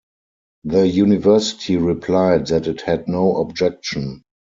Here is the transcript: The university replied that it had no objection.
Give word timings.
The 0.63 0.87
university 0.87 1.77
replied 1.77 2.47
that 2.47 2.65
it 2.65 2.81
had 2.81 3.07
no 3.07 3.35
objection. 3.35 4.23